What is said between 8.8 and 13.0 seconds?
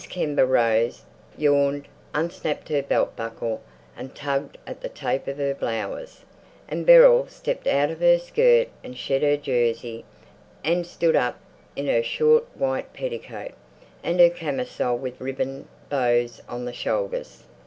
and shed her jersey, and stood up in her short white